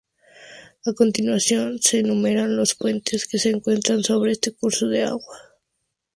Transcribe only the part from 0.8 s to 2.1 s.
A continuación se